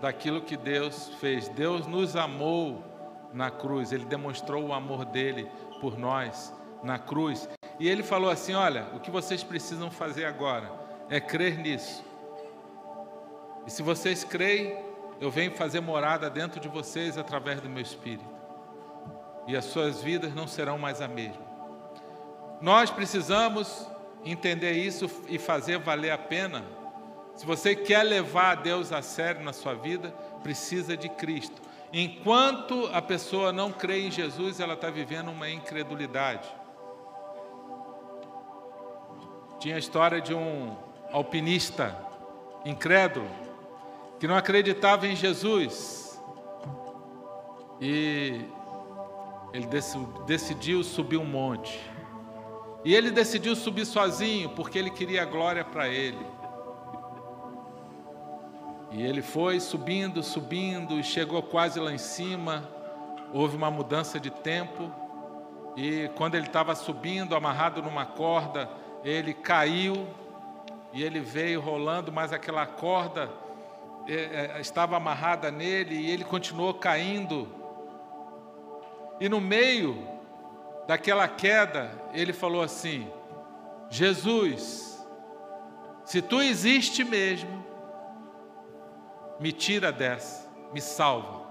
[0.00, 1.48] daquilo que Deus fez.
[1.48, 2.82] Deus nos amou
[3.32, 7.48] na cruz, Ele demonstrou o amor dele por nós na cruz.
[7.78, 10.70] E Ele falou assim: Olha, o que vocês precisam fazer agora
[11.08, 12.04] é crer nisso.
[13.66, 14.78] E se vocês creem,
[15.20, 18.34] eu venho fazer morada dentro de vocês através do meu Espírito.
[19.46, 21.42] E as suas vidas não serão mais a mesma.
[22.60, 23.86] Nós precisamos
[24.24, 26.64] entender isso e fazer valer a pena
[27.36, 30.10] se você quer levar Deus a sério na sua vida,
[30.42, 31.60] precisa de Cristo.
[31.92, 36.48] Enquanto a pessoa não crê em Jesus, ela está vivendo uma incredulidade.
[39.58, 40.76] Tinha a história de um
[41.12, 41.96] alpinista
[42.64, 43.28] incrédulo
[44.18, 46.20] que não acreditava em Jesus
[47.80, 48.40] e
[49.52, 49.68] ele
[50.26, 51.80] decidiu subir um monte.
[52.84, 56.33] E ele decidiu subir sozinho porque ele queria glória para ele.
[58.94, 62.62] E ele foi subindo, subindo e chegou quase lá em cima.
[63.32, 64.88] Houve uma mudança de tempo.
[65.76, 68.70] E quando ele estava subindo, amarrado numa corda,
[69.02, 70.06] ele caiu
[70.92, 73.28] e ele veio rolando, mas aquela corda
[74.06, 77.48] é, é, estava amarrada nele e ele continuou caindo.
[79.18, 80.06] E no meio
[80.86, 83.10] daquela queda, ele falou assim:
[83.90, 85.04] Jesus,
[86.04, 87.73] se tu existe mesmo,
[89.40, 91.44] me tira dessa, me salva.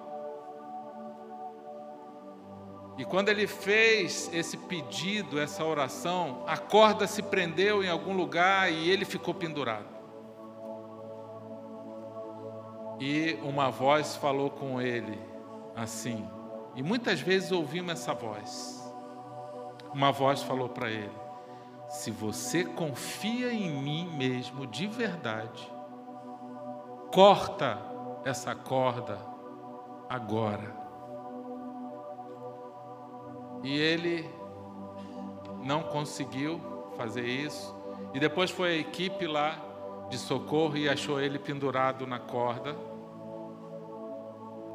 [2.98, 8.72] E quando ele fez esse pedido, essa oração, a corda se prendeu em algum lugar
[8.72, 9.94] e ele ficou pendurado.
[13.00, 15.20] E uma voz falou com ele
[15.76, 16.28] assim,
[16.76, 18.84] e muitas vezes ouvimos essa voz.
[19.92, 21.12] Uma voz falou para ele:
[21.90, 25.72] Se você confia em mim mesmo de verdade,
[27.14, 27.78] corta
[28.26, 29.20] essa corda
[30.10, 30.76] agora.
[33.62, 34.28] E ele
[35.62, 36.60] não conseguiu
[36.98, 37.76] fazer isso.
[38.16, 39.60] E depois foi a equipe lá
[40.10, 42.76] de socorro e achou ele pendurado na corda,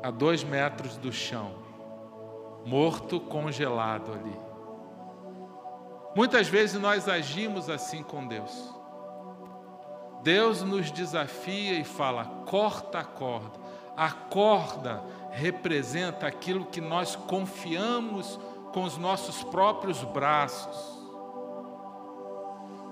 [0.01, 1.57] a dois metros do chão,
[2.65, 4.39] morto, congelado ali.
[6.15, 8.78] Muitas vezes nós agimos assim com Deus.
[10.23, 13.59] Deus nos desafia e fala: corta a corda.
[13.97, 15.03] A corda
[15.33, 18.39] representa aquilo que nós confiamos
[18.73, 20.99] com os nossos próprios braços.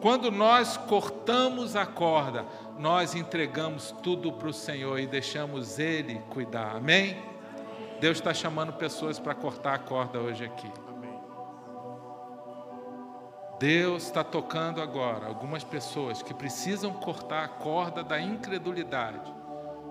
[0.01, 2.45] Quando nós cortamos a corda,
[2.79, 6.77] nós entregamos tudo para o Senhor e deixamos Ele cuidar.
[6.77, 7.16] Amém?
[8.01, 10.70] Deus está chamando pessoas para cortar a corda hoje aqui.
[13.59, 19.32] Deus está tocando agora algumas pessoas que precisam cortar a corda da incredulidade,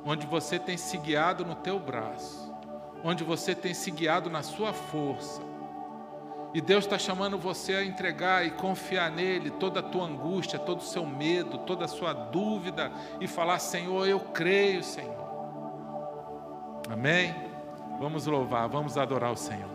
[0.05, 2.53] onde você tem se guiado no teu braço,
[3.03, 5.41] onde você tem se guiado na sua força.
[6.53, 10.79] E Deus está chamando você a entregar e confiar nele toda a tua angústia, todo
[10.79, 15.25] o seu medo, toda a sua dúvida e falar: Senhor, eu creio, Senhor.
[16.89, 17.35] Amém?
[17.99, 19.69] Vamos louvar, vamos adorar o Senhor.